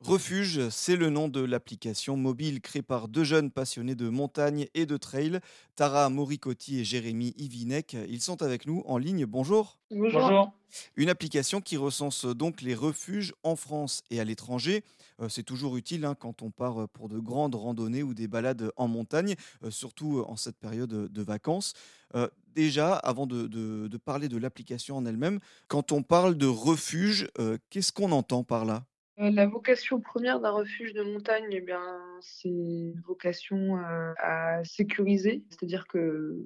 Refuge, 0.00 0.68
c'est 0.68 0.94
le 0.94 1.10
nom 1.10 1.26
de 1.26 1.40
l'application 1.40 2.16
mobile 2.16 2.60
créée 2.60 2.82
par 2.82 3.08
deux 3.08 3.24
jeunes 3.24 3.50
passionnés 3.50 3.96
de 3.96 4.08
montagne 4.08 4.68
et 4.74 4.86
de 4.86 4.96
trail, 4.96 5.40
Tara 5.74 6.08
Moricotti 6.08 6.78
et 6.78 6.84
Jérémy 6.84 7.34
Ivinek. 7.36 7.96
Ils 8.08 8.20
sont 8.22 8.42
avec 8.42 8.64
nous 8.64 8.84
en 8.86 8.96
ligne. 8.96 9.26
Bonjour. 9.26 9.76
Bonjour. 9.90 10.52
Une 10.96 11.08
application 11.08 11.60
qui 11.60 11.76
recense 11.76 12.26
donc 12.26 12.62
les 12.62 12.76
refuges 12.76 13.34
en 13.42 13.56
France 13.56 14.02
et 14.10 14.20
à 14.20 14.24
l'étranger. 14.24 14.84
Euh, 15.20 15.28
c'est 15.28 15.42
toujours 15.42 15.76
utile 15.76 16.04
hein, 16.04 16.14
quand 16.14 16.42
on 16.42 16.52
part 16.52 16.88
pour 16.90 17.08
de 17.08 17.18
grandes 17.18 17.56
randonnées 17.56 18.04
ou 18.04 18.14
des 18.14 18.28
balades 18.28 18.70
en 18.76 18.86
montagne, 18.86 19.34
euh, 19.64 19.70
surtout 19.72 20.22
en 20.28 20.36
cette 20.36 20.58
période 20.58 20.90
de 21.12 21.22
vacances. 21.22 21.72
Euh, 22.14 22.28
déjà, 22.54 22.94
avant 22.94 23.26
de, 23.26 23.48
de- 23.48 23.88
de 23.88 23.96
parler 23.96 24.28
de 24.28 24.36
l'application 24.36 24.96
en 24.96 25.06
elle-même, 25.06 25.40
quand 25.66 25.90
on 25.90 26.04
parle 26.04 26.36
de 26.36 26.46
refuge, 26.46 27.28
euh, 27.40 27.58
qu'est-ce 27.70 27.92
qu'on 27.92 28.12
entend 28.12 28.44
par 28.44 28.64
là? 28.64 28.76
Euh, 28.76 28.97
La 29.18 29.46
vocation 29.46 30.00
première 30.00 30.38
d'un 30.38 30.52
refuge 30.52 30.92
de 30.92 31.02
montagne, 31.02 31.48
eh 31.50 31.60
bien, 31.60 31.82
c'est 32.20 32.48
une 32.48 33.02
vocation 33.04 33.76
euh, 33.76 34.12
à 34.18 34.62
sécuriser, 34.62 35.42
c'est-à-dire 35.50 35.88
que 35.88 36.40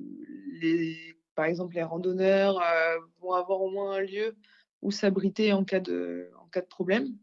les, 0.55 0.97
par 1.35 1.45
exemple, 1.45 1.75
les 1.75 1.83
randonneurs 1.83 2.59
euh, 2.59 2.99
vont 3.21 3.35
avoir 3.35 3.61
au 3.61 3.71
moins 3.71 3.97
un 3.97 4.01
lieu 4.01 4.35
où 4.81 4.91
s'abriter 4.91 5.53
en 5.53 5.65
cas 5.65 5.81
de, 5.81 6.31
en 6.41 6.47
cas 6.47 6.63
de 6.63 6.67
problème. 6.67 7.15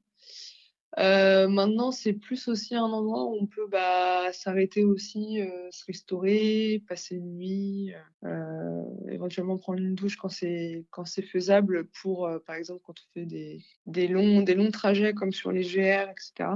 Euh, 1.00 1.48
maintenant, 1.48 1.92
c'est 1.92 2.12
plus 2.12 2.50
aussi 2.50 2.76
un 2.76 2.84
endroit 2.84 3.24
où 3.26 3.38
on 3.40 3.46
peut 3.46 3.68
bah, 3.72 4.34
s'arrêter 4.34 4.84
aussi, 4.84 5.42
euh, 5.42 5.70
se 5.72 5.86
restaurer, 5.86 6.84
passer 6.90 7.16
une 7.16 7.38
nuit, 7.38 7.94
euh, 8.26 8.84
éventuellement 9.10 9.58
prendre 9.58 9.80
une 9.80 9.96
douche 9.96 10.18
quand 10.18 10.30
c'est 10.30 10.86
faisable 11.32 11.86
pour, 12.02 12.30
par 12.46 12.56
exemple, 12.56 12.82
quand 12.84 12.96
on 13.00 13.14
fait 13.14 13.26
des, 13.26 14.08
longs, 14.08 14.72
trajets 14.72 15.14
comme 15.14 15.32
sur 15.32 15.52
les 15.52 15.64
GR, 15.64 16.10
etc. 16.10 16.50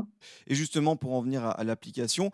Et 0.47 0.55
justement, 0.55 0.97
pour 0.97 1.13
en 1.13 1.21
venir 1.21 1.45
à, 1.45 1.63
l'application, 1.63 2.31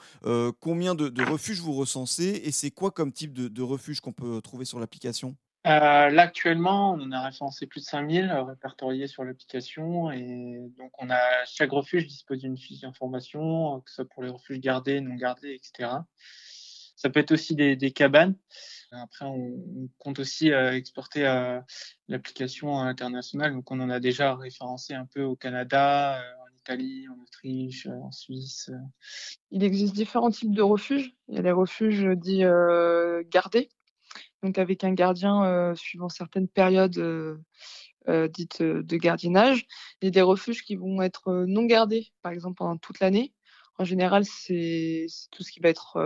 combien 0.60 0.96
de, 0.96 1.10
de 1.10 1.24
refuges 1.24 1.62
vous 1.62 1.74
recensez 1.74 2.42
et 2.44 2.52
c'est 2.52 2.72
quoi 2.72 2.90
comme 2.92 3.12
type 3.12 3.34
de, 3.34 3.48
de 3.48 3.62
refuge 3.62 4.00
qu'on 4.00 4.14
peut 4.14 4.42
trouver 4.42 4.66
sur 4.66 4.80
l'application? 4.80 5.36
Euh, 5.68 6.10
là, 6.10 6.22
actuellement, 6.22 6.94
on 6.94 7.12
a 7.12 7.22
référencé 7.22 7.68
plus 7.68 7.82
de 7.82 7.86
5000 7.86 8.30
euh, 8.30 8.44
répertoriés 8.44 9.08
sur 9.08 9.26
l'application. 9.26 10.10
Et 10.10 10.58
donc, 10.78 10.92
on 11.00 11.10
a, 11.10 11.20
chaque 11.46 11.72
refuge 11.72 12.08
dispose 12.08 12.40
d'une 12.40 12.58
fiche 12.58 12.82
d'information, 12.82 13.82
que 13.82 13.90
ce 13.90 13.96
soit 13.98 14.06
pour 14.06 14.24
les 14.24 14.30
refuges 14.30 14.60
gardés, 14.60 15.02
non 15.02 15.16
gardés, 15.16 15.54
etc. 15.54 15.90
Ça 16.96 17.10
peut 17.10 17.20
être 17.20 17.32
aussi 17.32 17.56
des, 17.56 17.92
cabanes. 17.92 18.36
Après, 18.92 19.26
on, 19.26 19.90
compte 19.98 20.20
aussi 20.20 20.52
euh, 20.52 20.74
exporter 20.74 21.28
euh, 21.28 21.60
l'application 22.08 22.80
à 22.80 22.86
l'international. 22.86 23.54
Donc, 23.54 23.70
on 23.70 23.82
en 23.82 23.90
a 23.90 24.00
déjà 24.00 24.36
référencé 24.36 24.94
un 24.94 25.06
peu 25.06 25.24
au 25.24 25.36
Canada, 25.36 26.24
en 26.42 26.58
Italie, 26.58 27.06
en 27.10 27.22
Autriche, 27.22 27.86
en 27.86 28.12
Suisse. 28.12 28.72
Il 29.52 29.64
existe 29.66 29.94
différents 29.94 30.32
types 30.32 30.56
de 30.56 30.62
refuges. 30.62 31.14
Il 31.28 31.36
y 31.36 31.38
a 31.38 31.42
les 31.42 31.52
refuges 31.52 32.08
dits 32.16 32.46
gardés, 33.30 33.70
donc 34.44 34.58
avec 34.58 34.84
un 34.84 34.94
gardien 34.94 35.74
suivant 35.76 36.10
certaines 36.10 36.48
périodes 36.48 37.40
dites 38.08 38.62
de 38.62 38.98
gardiennage. 38.98 39.66
Il 40.02 40.06
y 40.06 40.08
a 40.08 40.12
des 40.12 40.22
refuges 40.22 40.64
qui 40.64 40.76
vont 40.76 41.02
être 41.02 41.46
non 41.48 41.66
gardés, 41.66 42.12
par 42.22 42.32
exemple 42.32 42.56
pendant 42.58 42.78
toute 42.78 43.00
l'année. 43.00 43.34
En 43.78 43.84
général, 43.84 44.26
c'est 44.26 45.08
tout 45.32 45.44
ce 45.44 45.52
qui 45.52 45.60
va 45.60 45.70
être 45.70 45.98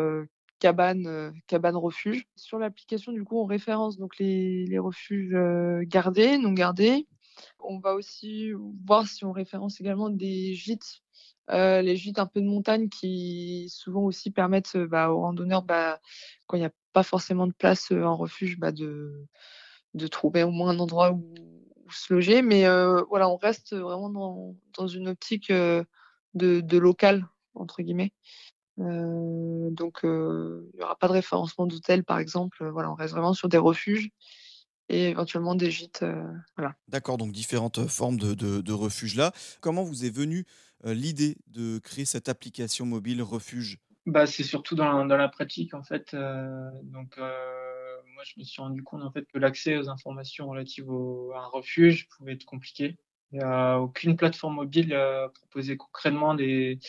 cabane, 0.63 1.07
euh, 1.07 1.31
cabane 1.47 1.75
refuge. 1.75 2.25
Sur 2.37 2.57
l'application, 2.57 3.11
du 3.11 3.25
coup, 3.25 3.37
on 3.37 3.45
référence 3.45 3.97
donc 3.97 4.17
les, 4.17 4.79
refuges 4.79 5.35
gardés, 5.87 6.37
non 6.37 6.53
gardés. 6.53 7.05
On 7.59 7.79
va 7.79 7.95
aussi 7.95 8.51
voir 8.85 9.05
si 9.05 9.25
on 9.25 9.33
référence 9.33 9.81
également 9.81 10.09
des 10.09 10.53
gîtes, 10.53 11.01
euh, 11.49 11.81
les 11.81 11.95
gîtes 11.95 12.19
un 12.19 12.25
peu 12.25 12.41
de 12.41 12.47
montagne 12.47 12.89
qui 12.89 13.67
souvent 13.69 14.03
aussi 14.03 14.31
permettent 14.31 14.75
euh, 14.75 14.87
bah, 14.87 15.09
aux 15.11 15.19
randonneurs, 15.19 15.63
bah, 15.63 15.99
quand 16.47 16.57
il 16.57 16.61
n'y 16.61 16.65
a 16.65 16.71
pas 16.93 17.03
forcément 17.03 17.47
de 17.47 17.53
place 17.53 17.91
euh, 17.91 18.03
en 18.03 18.15
refuge, 18.15 18.57
bah, 18.57 18.71
de, 18.71 19.25
de 19.93 20.07
trouver 20.07 20.43
au 20.43 20.51
moins 20.51 20.69
un 20.69 20.79
endroit 20.79 21.11
où, 21.11 21.33
se 21.91 22.11
loger. 22.11 22.41
Mais 22.41 22.63
voilà, 23.07 23.29
on 23.29 23.35
reste 23.35 23.75
vraiment 23.75 24.09
dans, 24.09 24.55
dans 24.75 24.87
une 24.87 25.09
optique 25.09 25.51
de, 25.51 25.85
de 26.33 26.77
local, 26.79 27.27
entre 27.53 27.83
guillemets. 27.83 28.13
Donc, 28.77 29.99
il 30.03 30.71
n'y 30.73 30.81
aura 30.81 30.95
pas 30.95 31.07
de 31.07 31.13
référencement 31.13 31.67
d'hôtel, 31.67 32.03
par 32.03 32.17
exemple. 32.17 32.67
Voilà, 32.67 32.89
on 32.89 32.95
reste 32.95 33.13
vraiment 33.13 33.35
sur 33.35 33.47
des 33.47 33.59
refuges 33.59 34.09
et 34.89 35.09
éventuellement 35.09 35.55
des 35.55 35.71
gîtes. 35.71 36.03
euh, 36.03 36.23
voilà. 36.57 36.75
D'accord, 36.87 37.17
donc 37.17 37.31
différentes 37.31 37.87
formes 37.87 38.17
de, 38.17 38.33
de, 38.33 38.61
de 38.61 38.73
refuges 38.73 39.15
là. 39.15 39.31
Comment 39.61 39.83
vous 39.83 40.05
est 40.05 40.09
venue 40.15 40.45
euh, 40.85 40.93
l'idée 40.93 41.37
de 41.47 41.79
créer 41.79 42.05
cette 42.05 42.29
application 42.29 42.85
mobile 42.85 43.21
refuge? 43.21 43.79
Bah, 44.05 44.25
c'est 44.27 44.43
surtout 44.43 44.75
dans, 44.75 45.05
dans 45.05 45.17
la 45.17 45.29
pratique 45.29 45.73
en 45.73 45.83
fait. 45.83 46.13
Euh, 46.13 46.69
donc 46.83 47.17
euh, 47.17 47.95
moi 48.13 48.23
je 48.25 48.33
me 48.37 48.43
suis 48.43 48.61
rendu 48.61 48.83
compte 48.83 49.01
en 49.01 49.11
fait 49.11 49.25
que 49.31 49.37
l'accès 49.37 49.77
aux 49.77 49.89
informations 49.89 50.49
relatives 50.49 50.89
au, 50.89 51.31
à 51.31 51.39
un 51.39 51.47
refuge 51.47 52.09
pouvait 52.09 52.33
être 52.33 52.45
compliqué. 52.45 52.97
Il 53.31 53.39
n'y 53.39 53.43
a 53.43 53.79
aucune 53.79 54.17
plateforme 54.17 54.55
mobile 54.55 54.93
euh, 54.93 55.29
proposait 55.29 55.77
concrètement 55.77 56.35
des, 56.35 56.79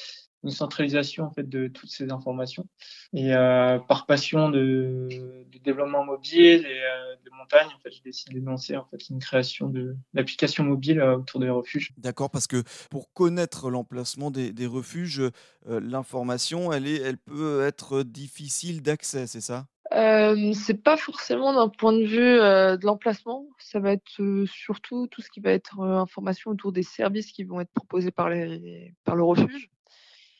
une 0.44 0.50
centralisation 0.50 1.24
en 1.24 1.30
fait 1.30 1.48
de 1.48 1.68
toutes 1.68 1.90
ces 1.90 2.12
informations. 2.12 2.66
Et 3.12 3.34
euh, 3.34 3.78
par 3.78 4.06
passion 4.06 4.50
de, 4.50 5.08
de 5.50 5.58
développement 5.58 6.04
mobile 6.04 6.66
et 6.66 6.80
euh, 6.82 7.16
de 7.24 7.30
montagne, 7.36 7.68
en 7.74 7.78
fait, 7.80 7.90
j'ai 7.90 8.02
décidé 8.04 8.40
de 8.40 8.46
lancer 8.46 8.76
en 8.76 8.84
fait 8.84 9.08
une 9.08 9.18
création 9.18 9.68
de 9.68 9.96
d'applications 10.12 10.64
mobiles 10.64 11.00
euh, 11.00 11.16
autour 11.16 11.40
des 11.40 11.50
refuges. 11.50 11.90
D'accord, 11.96 12.30
parce 12.30 12.46
que 12.46 12.62
pour 12.90 13.12
connaître 13.12 13.70
l'emplacement 13.70 14.30
des, 14.30 14.52
des 14.52 14.66
refuges, 14.66 15.20
euh, 15.20 15.80
l'information, 15.80 16.72
elle, 16.72 16.86
est, 16.86 17.00
elle 17.00 17.18
peut 17.18 17.64
être 17.64 18.02
difficile 18.02 18.82
d'accès, 18.82 19.26
c'est 19.26 19.40
ça? 19.40 19.66
Euh, 19.92 20.52
c'est 20.54 20.82
pas 20.82 20.96
forcément 20.96 21.52
d'un 21.54 21.68
point 21.68 21.92
de 21.92 22.04
vue 22.04 22.18
euh, 22.40 22.76
de 22.76 22.84
l'emplacement, 22.84 23.46
ça 23.58 23.78
va 23.78 23.92
être 23.92 24.20
euh, 24.20 24.44
surtout 24.46 25.06
tout 25.06 25.22
ce 25.22 25.30
qui 25.30 25.40
va 25.40 25.52
être 25.52 25.78
euh, 25.80 25.98
information 25.98 26.50
autour 26.50 26.72
des 26.72 26.82
services 26.82 27.30
qui 27.30 27.44
vont 27.44 27.60
être 27.60 27.70
proposés 27.70 28.10
par, 28.10 28.28
les, 28.28 28.92
par 29.04 29.14
le 29.14 29.22
refuge 29.22 29.70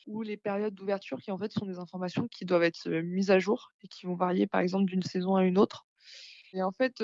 ou 0.07 0.21
les 0.21 0.37
périodes 0.37 0.73
d'ouverture 0.73 1.19
qui 1.21 1.31
en 1.31 1.37
fait 1.37 1.51
sont 1.51 1.65
des 1.65 1.79
informations 1.79 2.27
qui 2.27 2.45
doivent 2.45 2.63
être 2.63 2.89
mises 2.89 3.31
à 3.31 3.39
jour 3.39 3.71
et 3.81 3.87
qui 3.87 4.05
vont 4.05 4.15
varier 4.15 4.47
par 4.47 4.61
exemple 4.61 4.85
d'une 4.85 5.03
saison 5.03 5.35
à 5.35 5.43
une 5.43 5.57
autre. 5.57 5.85
Et 6.53 6.63
en 6.63 6.71
fait, 6.71 7.03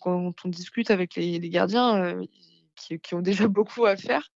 quand, 0.00 0.34
on 0.44 0.48
discute 0.48 0.90
avec 0.90 1.14
les, 1.14 1.38
gardiens 1.48 2.20
qui, 2.74 3.14
ont 3.14 3.20
déjà 3.20 3.46
beaucoup 3.48 3.84
à 3.86 3.96
faire, 3.96 4.32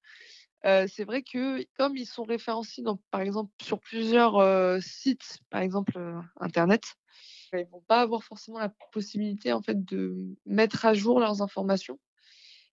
c'est 0.62 1.05
vrai 1.05 1.22
que 1.22 1.65
comme 1.77 1.97
ils 1.97 2.06
sont 2.06 2.25
référencés 2.25 2.83
par 3.11 3.21
exemple 3.21 3.50
sur 3.61 3.81
plusieurs 3.81 4.81
sites, 4.83 5.38
par 5.50 5.61
exemple 5.61 5.99
internet, 6.38 6.84
ils 7.53 7.67
vont 7.71 7.83
pas 7.88 8.00
avoir 8.00 8.23
forcément 8.23 8.59
la 8.59 8.73
possibilité 8.93 9.53
en 9.53 9.62
fait 9.62 9.84
de 9.84 10.37
mettre 10.44 10.84
à 10.84 10.94
jour 10.94 11.21
leurs 11.21 11.43
informations. 11.43 11.99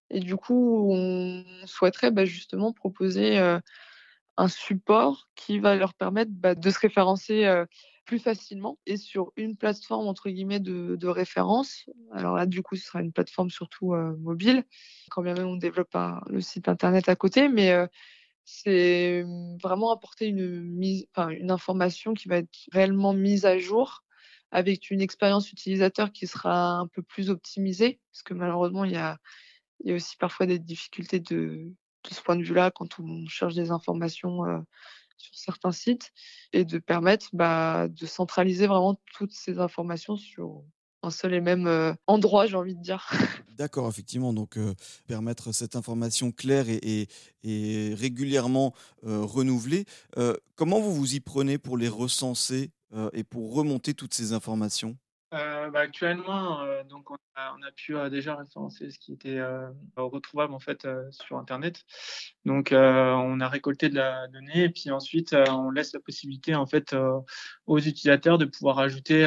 Et 0.09 0.19
du 0.19 0.35
coup, 0.35 0.87
on 0.91 1.43
souhaiterait 1.65 2.11
bah, 2.11 2.25
justement 2.25 2.73
proposer 2.73 3.39
un 4.37 4.47
support 4.47 5.29
qui 5.35 5.59
va 5.59 5.75
leur 5.75 5.93
permettre 5.93 6.31
bah, 6.33 6.55
de 6.55 6.69
se 6.69 6.79
référencer 6.79 7.63
plus 8.05 8.19
facilement 8.19 8.79
et 8.85 8.97
sur 8.97 9.31
une 9.37 9.55
plateforme 9.55 10.07
entre 10.07 10.29
guillemets 10.29 10.59
de, 10.59 11.07
référence. 11.07 11.89
Alors 12.11 12.35
là, 12.35 12.45
du 12.45 12.61
coup, 12.61 12.75
ce 12.75 12.85
sera 12.85 13.01
une 13.01 13.13
plateforme 13.13 13.49
surtout 13.49 13.93
mobile, 14.19 14.63
quand 15.09 15.21
bien 15.21 15.33
même 15.33 15.47
on 15.47 15.55
développe 15.55 15.95
le 16.27 16.41
site 16.41 16.67
internet 16.67 17.07
à 17.09 17.15
côté, 17.15 17.47
mais 17.47 17.73
c'est 18.45 19.25
vraiment 19.61 19.91
apporter 19.91 20.27
une 20.27 20.61
mise, 20.61 21.05
enfin, 21.15 21.29
une 21.29 21.51
information 21.51 22.13
qui 22.13 22.27
va 22.27 22.37
être 22.37 22.49
réellement 22.71 23.13
mise 23.13 23.45
à 23.45 23.57
jour 23.57 24.03
avec 24.51 24.91
une 24.91 25.01
expérience 25.01 25.51
utilisateur 25.51 26.11
qui 26.11 26.27
sera 26.27 26.73
un 26.73 26.87
peu 26.87 27.01
plus 27.01 27.29
optimisée, 27.29 27.99
parce 28.11 28.21
que 28.23 28.33
malheureusement, 28.33 28.85
il 28.85 28.91
y 28.91 28.97
a, 28.97 29.17
il 29.79 29.89
y 29.89 29.91
a 29.93 29.95
aussi 29.95 30.15
parfois 30.17 30.45
des 30.45 30.59
difficultés 30.59 31.19
de, 31.19 31.73
de 32.09 32.13
ce 32.13 32.21
point 32.21 32.35
de 32.35 32.43
vue-là 32.43 32.71
quand 32.71 32.99
on 32.99 33.25
cherche 33.27 33.55
des 33.55 33.71
informations 33.71 34.45
euh, 34.45 34.59
sur 35.17 35.35
certains 35.35 35.71
sites, 35.71 36.11
et 36.51 36.65
de 36.65 36.79
permettre 36.79 37.29
bah, 37.33 37.87
de 37.87 38.05
centraliser 38.05 38.67
vraiment 38.67 38.99
toutes 39.13 39.31
ces 39.31 39.59
informations 39.59 40.17
sur 40.17 40.63
un 41.01 41.09
seul 41.09 41.33
et 41.33 41.41
même 41.41 41.67
euh, 41.67 41.93
endroit, 42.07 42.45
j'ai 42.45 42.55
envie 42.55 42.75
de 42.75 42.81
dire. 42.81 43.09
D'accord, 43.57 43.87
effectivement, 43.89 44.33
donc 44.33 44.57
euh, 44.57 44.73
permettre 45.07 45.51
cette 45.51 45.75
information 45.75 46.31
claire 46.31 46.65
et, 46.69 47.07
régulièrement 47.95 48.73
renouvelée. 49.03 49.85
Comment 50.55 50.79
vous 50.79 50.95
vous 50.95 51.15
y 51.15 51.19
prenez 51.19 51.57
pour 51.57 51.77
les 51.77 51.89
recenser 51.89 52.71
et 53.11 53.23
pour 53.23 53.53
remonter 53.53 53.93
toutes 53.93 54.13
ces 54.13 54.31
informations? 54.31 54.97
Euh, 55.33 55.71
bah, 55.71 55.79
actuellement, 55.79 56.61
euh, 56.61 56.83
donc 56.83 57.09
on 57.09 57.15
a, 57.35 57.71
pu 57.75 57.95
euh, 57.95 58.09
déjà 58.09 58.35
référencer 58.35 58.91
ce 58.91 58.99
qui 58.99 59.13
était 59.13 59.41
retrouvable 59.97 60.53
en 60.53 60.59
fait 60.59 60.87
sur 61.09 61.37
Internet. 61.37 61.83
Donc 62.45 62.69
on 62.71 63.39
a 63.39 63.49
récolté 63.49 63.89
de 63.89 63.95
la 63.95 64.27
donnée 64.27 64.65
et 64.65 64.69
puis 64.69 64.91
ensuite 64.91 65.33
on 65.33 65.71
laisse 65.71 65.93
la 65.93 65.99
possibilité 65.99 66.55
en 66.55 66.67
fait 66.67 66.95
aux 67.65 67.79
utilisateurs 67.79 68.37
de 68.37 68.45
pouvoir 68.45 68.79
ajouter 68.79 69.23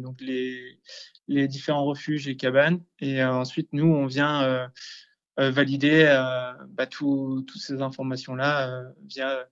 donc 0.00 0.20
les 0.20 0.80
les 1.28 1.48
différents 1.48 1.84
refuges 1.84 2.28
et 2.28 2.36
cabanes 2.36 2.80
et 3.00 3.22
ensuite 3.22 3.68
nous 3.72 3.86
on 3.86 4.06
vient 4.06 4.70
valider 5.36 6.04
bah, 6.68 6.86
toutes 6.86 7.50
ces 7.56 7.82
informations-là 7.82 8.84
via 9.04 9.46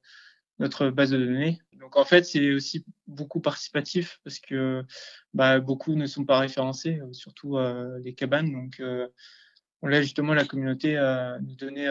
notre 0.61 0.91
base 0.91 1.11
de 1.11 1.19
données. 1.19 1.61
Donc 1.81 1.97
en 1.97 2.05
fait, 2.05 2.25
c'est 2.25 2.53
aussi 2.53 2.85
beaucoup 3.09 3.41
participatif 3.41 4.21
parce 4.23 4.39
que 4.39 4.85
bah, 5.35 5.59
beaucoup 5.59 5.95
ne 5.95 6.07
sont 6.07 6.25
pas 6.25 6.39
référencés, 6.39 7.01
surtout 7.13 7.59
les 8.03 8.15
cabanes. 8.15 8.53
Donc 8.53 8.81
on 9.83 9.89
laisse 9.89 10.03
justement 10.03 10.35
la 10.35 10.45
communauté 10.45 10.95
nous 11.41 11.57
donner 11.57 11.91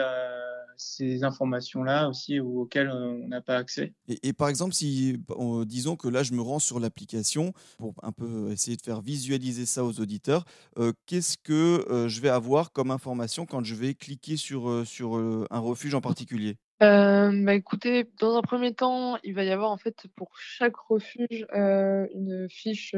ces 0.80 1.24
informations-là 1.24 2.08
aussi 2.08 2.40
auxquelles 2.40 2.90
on 2.90 3.28
n'a 3.28 3.40
pas 3.40 3.56
accès. 3.56 3.92
Et, 4.22 4.32
par 4.32 4.48
exemple, 4.48 4.74
si 4.74 5.18
disons 5.66 5.96
que 5.96 6.08
là 6.08 6.22
je 6.22 6.32
me 6.32 6.40
rends 6.40 6.58
sur 6.58 6.80
l'application 6.80 7.52
pour 7.78 7.94
un 8.02 8.12
peu 8.12 8.50
essayer 8.50 8.76
de 8.76 8.82
faire 8.82 9.00
visualiser 9.00 9.66
ça 9.66 9.84
aux 9.84 10.00
auditeurs, 10.00 10.44
euh, 10.78 10.92
qu'est-ce 11.06 11.36
que 11.36 11.84
euh, 11.90 12.08
je 12.08 12.20
vais 12.20 12.28
avoir 12.28 12.72
comme 12.72 12.90
information 12.90 13.46
quand 13.46 13.62
je 13.64 13.74
vais 13.74 13.94
cliquer 13.94 14.36
sur, 14.36 14.68
euh, 14.68 14.84
sur 14.84 15.16
un 15.16 15.58
refuge 15.58 15.94
en 15.94 16.00
particulier? 16.00 16.56
Bah 16.80 17.54
écoutez, 17.54 18.06
dans 18.18 18.36
un 18.36 18.42
premier 18.42 18.74
temps, 18.74 19.18
il 19.22 19.34
va 19.34 19.44
y 19.44 19.50
avoir 19.50 19.70
en 19.70 19.76
fait 19.76 20.06
pour 20.16 20.36
chaque 20.38 20.76
refuge 20.76 21.46
une 21.52 22.46
fiche 22.48 22.94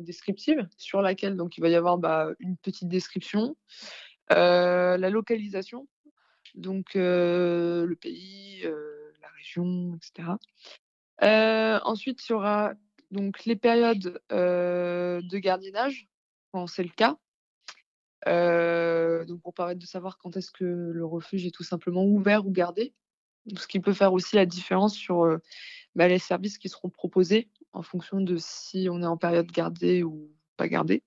descriptive 0.00 0.66
sur 0.78 1.02
laquelle 1.02 1.36
donc 1.36 1.58
il 1.58 1.60
va 1.60 1.68
y 1.68 1.74
avoir 1.74 1.98
bah, 1.98 2.30
une 2.38 2.56
petite 2.56 2.88
description, 2.88 3.56
la 4.30 5.10
localisation 5.10 5.86
donc 6.54 6.94
le 6.94 7.94
pays, 8.00 8.62
la 8.62 9.28
région, 9.36 9.96
etc. 9.96 10.28
ensuite, 11.84 12.26
il 12.26 12.32
y 12.32 12.34
aura 12.34 12.72
donc 13.10 13.44
les 13.44 13.56
périodes 13.56 14.20
de 14.30 15.38
gardiennage, 15.38 16.08
quand 16.52 16.66
c'est 16.66 16.84
le 16.84 16.90
cas. 16.90 17.16
donc 19.26 19.42
pour 19.42 19.54
permettre 19.54 19.80
de 19.80 19.86
savoir 19.86 20.18
quand 20.18 20.36
est-ce 20.36 20.50
que 20.50 20.64
le 20.64 21.04
refuge 21.04 21.46
est 21.46 21.54
tout 21.54 21.64
simplement 21.64 22.04
ouvert 22.04 22.46
ou 22.46 22.50
gardé. 22.50 22.94
Ce 23.56 23.66
qui 23.66 23.80
peut 23.80 23.92
faire 23.92 24.12
aussi 24.12 24.36
la 24.36 24.46
différence 24.46 24.94
sur 24.94 25.38
bah, 25.94 26.08
les 26.08 26.18
services 26.18 26.58
qui 26.58 26.68
seront 26.68 26.90
proposés 26.90 27.48
en 27.72 27.82
fonction 27.82 28.20
de 28.20 28.36
si 28.36 28.88
on 28.90 29.02
est 29.02 29.06
en 29.06 29.16
période 29.16 29.50
gardée 29.50 30.02
ou 30.02 30.30
pas 30.56 30.68
gardée. 30.68 31.02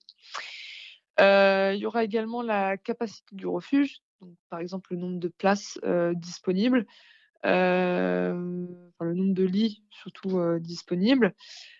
il 1.19 1.77
y 1.77 1.85
aura 1.85 2.03
également 2.03 2.41
la 2.41 2.77
capacité 2.77 3.35
du 3.35 3.47
refuge, 3.47 4.01
par 4.49 4.59
exemple, 4.59 4.93
le 4.93 4.99
nombre 4.99 5.19
de 5.19 5.27
places 5.27 5.79
disponibles, 6.13 6.85
le 7.43 8.33
nombre 9.01 9.33
de 9.33 9.43
lits 9.43 9.83
surtout 9.89 10.39
disponibles, 10.59 11.33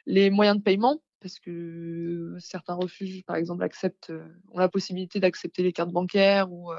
les 0.06 0.30
moyens 0.30 0.58
de 0.58 0.64
paiement, 0.64 1.02
parce 1.22 1.40
que 1.40 2.36
certains 2.40 2.76
refuges, 2.76 3.24
par 3.26 3.36
exemple, 3.36 3.64
acceptent, 3.64 4.12
ont 4.52 4.60
la 4.60 4.70
possibilité 4.70 5.20
d'accepter 5.20 5.64
les 5.64 5.74
cartes 5.74 5.92
bancaires 5.92 6.52
ou, 6.52 6.72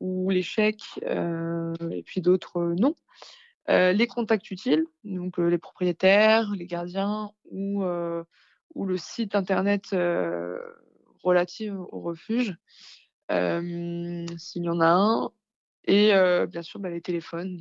ou 0.00 0.30
les 0.30 0.42
chèques, 0.42 1.00
et 1.04 2.02
puis 2.04 2.20
d'autres 2.20 2.74
non. 2.78 2.94
les 3.68 4.06
contacts 4.06 4.50
utiles, 4.50 4.86
donc 5.04 5.38
les 5.38 5.58
propriétaires, 5.58 6.52
les 6.54 6.66
gardiens 6.66 7.30
ou, 7.50 7.84
ou 8.74 8.86
le 8.86 8.96
site 8.96 9.34
internet 9.34 9.90
relatif 11.22 11.72
au 11.72 12.00
refuge 12.00 12.56
s'il 13.28 14.64
y 14.64 14.68
en 14.68 14.80
a 14.80 14.88
un. 14.88 15.30
Et 15.86 16.12
bien 16.46 16.62
sûr, 16.62 16.80
bah, 16.80 16.90
les 16.90 17.00
téléphones, 17.00 17.58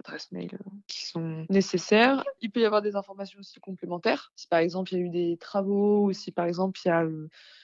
adresses 0.00 0.32
mail 0.32 0.58
qui 0.86 1.06
sont 1.06 1.46
nécessaires. 1.48 2.24
Il 2.40 2.50
peut 2.50 2.60
y 2.60 2.64
avoir 2.64 2.82
des 2.82 2.96
informations 2.96 3.38
aussi 3.38 3.60
complémentaires. 3.60 4.32
Si 4.36 4.46
par 4.46 4.58
exemple 4.58 4.92
il 4.92 4.98
y 4.98 5.02
a 5.02 5.04
eu 5.04 5.10
des 5.10 5.36
travaux 5.36 6.06
ou 6.06 6.12
si 6.12 6.32
par 6.32 6.46
exemple 6.46 6.80
il 6.84 6.88
y 6.88 6.90
a 6.90 7.06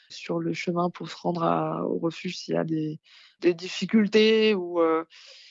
sur 0.09 0.39
le 0.39 0.53
chemin 0.53 0.89
pour 0.89 1.11
se 1.11 1.17
rendre 1.17 1.43
au 1.91 1.99
refuge, 1.99 2.37
s'il 2.37 2.55
y 2.55 2.59
a 2.59 2.65
des, 2.65 3.01
des 3.41 3.55
difficultés 3.55 4.55
ou, 4.55 4.81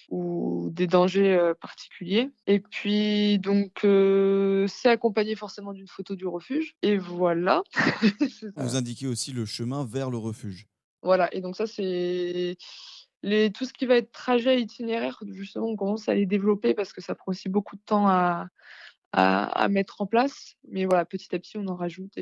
ou 0.10 0.70
des 0.72 0.88
dangers 0.88 1.52
particuliers. 1.60 2.30
Et 2.48 2.60
puis 2.60 3.38
donc 3.40 3.80
c'est 3.82 4.90
accompagné 4.90 5.36
forcément 5.36 5.74
d'une 5.74 5.88
photo 5.88 6.16
du 6.16 6.26
refuge. 6.26 6.76
Et 6.82 6.98
voilà. 6.98 7.64
Vous 8.56 8.76
indiquez 8.76 9.08
aussi 9.08 9.34
le 9.34 9.46
chemin 9.46 9.86
vers 9.86 10.10
le 10.10 10.18
refuge. 10.18 10.68
Voilà, 11.06 11.32
et 11.36 11.40
donc 11.40 11.56
ça, 11.56 11.68
c'est 11.68 12.58
tout 13.54 13.66
ce 13.66 13.74
qui 13.74 13.86
va 13.86 13.98
être 13.98 14.12
trajet 14.12 14.62
itinéraire, 14.62 15.20
justement, 15.32 15.68
on 15.68 15.76
commence 15.76 16.10
à 16.10 16.16
les 16.16 16.26
développer 16.26 16.74
parce 16.74 16.94
que 16.94 17.02
ça 17.02 17.16
prend 17.16 17.32
aussi 17.32 17.50
beaucoup 17.50 17.76
de 17.76 17.82
temps 17.86 18.08
à 18.08 18.48
à 19.18 19.70
mettre 19.70 20.02
en 20.02 20.08
place. 20.08 20.56
Mais 20.68 20.84
voilà, 20.86 21.06
petit 21.06 21.34
à 21.34 21.40
petit, 21.40 21.58
on 21.58 21.68
en 21.68 21.76
rajoute 21.76 22.18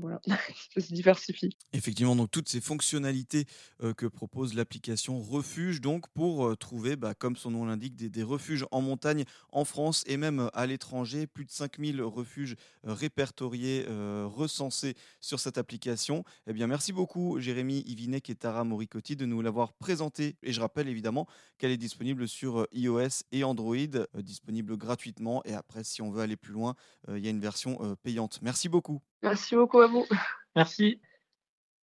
voilà, 0.00 0.20
ça 0.74 0.80
se 0.80 0.92
diversifie. 0.92 1.56
Effectivement, 1.72 2.16
donc 2.16 2.30
toutes 2.30 2.48
ces 2.48 2.60
fonctionnalités 2.60 3.46
euh, 3.82 3.94
que 3.94 4.06
propose 4.06 4.54
l'application 4.54 5.20
Refuge, 5.20 5.80
donc 5.80 6.08
pour 6.08 6.46
euh, 6.46 6.56
trouver, 6.56 6.96
bah, 6.96 7.14
comme 7.14 7.36
son 7.36 7.50
nom 7.50 7.64
l'indique, 7.64 7.96
des, 7.96 8.22
refuges 8.22 8.66
en 8.70 8.80
montagne 8.80 9.24
en 9.52 9.64
France 9.64 10.02
et 10.06 10.16
même 10.16 10.40
euh, 10.40 10.48
à 10.52 10.66
l'étranger. 10.66 11.26
Plus 11.26 11.44
de 11.44 11.50
5000 11.50 12.02
refuges 12.02 12.56
répertoriés, 12.84 13.86
recensés 13.88 14.94
sur 15.20 15.40
cette 15.40 15.58
application. 15.58 16.24
Eh 16.46 16.52
bien, 16.52 16.66
merci 16.66 16.92
beaucoup, 16.92 17.38
Jérémy 17.38 17.82
Ivinek 17.86 18.28
et 18.30 18.34
Tara 18.34 18.64
Moricotti, 18.64 19.16
de 19.16 19.26
nous 19.26 19.40
l'avoir 19.42 19.72
présenté. 19.72 20.36
Et 20.42 20.52
je 20.52 20.60
rappelle 20.60 20.88
évidemment 20.88 21.26
qu'elle 21.58 21.70
est 21.70 21.76
disponible 21.76 22.28
sur 22.28 22.66
iOS 22.72 23.24
et 23.32 23.44
Android, 23.44 23.76
disponible 24.18 24.76
gratuitement. 24.76 25.42
Et 25.44 25.54
après, 25.54 25.84
si 25.84 26.02
on 26.02 26.10
veut 26.10 26.22
aller 26.22 26.36
plus 26.36 26.52
loin, 26.52 26.74
il 27.08 27.18
y 27.18 27.26
a 27.26 27.30
une 27.30 27.40
version 27.40 27.96
payante. 28.02 28.40
Merci 28.42 28.68
beaucoup. 28.68 29.00
Merci 29.24 29.56
beaucoup 29.56 29.80
à 29.80 29.86
vous. 29.86 30.06
Merci. 30.54 31.00